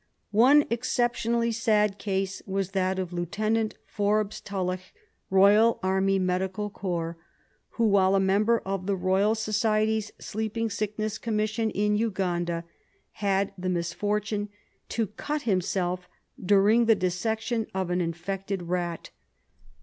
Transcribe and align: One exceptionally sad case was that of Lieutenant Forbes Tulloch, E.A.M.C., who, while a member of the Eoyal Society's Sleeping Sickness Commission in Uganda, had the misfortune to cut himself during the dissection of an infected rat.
One 0.33 0.65
exceptionally 0.71 1.51
sad 1.51 1.99
case 1.99 2.41
was 2.47 2.71
that 2.71 2.97
of 2.97 3.13
Lieutenant 3.13 3.75
Forbes 3.85 4.41
Tulloch, 4.41 4.79
E.A.M.C., 4.79 4.97
who, 7.77 7.85
while 7.85 8.15
a 8.15 8.19
member 8.19 8.59
of 8.65 8.87
the 8.87 8.97
Eoyal 8.97 9.37
Society's 9.37 10.11
Sleeping 10.19 10.71
Sickness 10.71 11.19
Commission 11.19 11.69
in 11.69 11.95
Uganda, 11.95 12.63
had 13.11 13.53
the 13.55 13.69
misfortune 13.69 14.49
to 14.89 15.05
cut 15.05 15.43
himself 15.43 16.09
during 16.43 16.85
the 16.85 16.95
dissection 16.95 17.67
of 17.75 17.91
an 17.91 18.01
infected 18.01 18.63
rat. 18.63 19.11